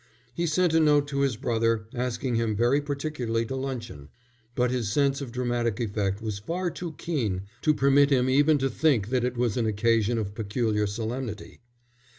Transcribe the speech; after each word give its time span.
He 0.33 0.47
sent 0.47 0.73
a 0.73 0.79
note 0.79 1.07
to 1.09 1.19
his 1.19 1.37
brother 1.37 1.85
asking 1.93 2.33
him 2.33 2.55
very 2.55 2.81
particularly 2.81 3.45
to 3.45 3.55
luncheon, 3.55 4.09
but 4.55 4.71
his 4.71 4.91
sense 4.91 5.21
of 5.21 5.31
dramatic 5.31 5.79
effect 5.79 6.23
was 6.23 6.39
far 6.39 6.71
too 6.71 6.93
keen 6.97 7.43
to 7.61 7.75
permit 7.75 8.09
him 8.09 8.27
even 8.27 8.57
to 8.57 8.69
hint 8.69 9.11
that 9.11 9.23
it 9.23 9.37
was 9.37 9.57
an 9.57 9.67
occasion 9.67 10.17
of 10.17 10.33
peculiar 10.33 10.87
solemnity. 10.87 11.61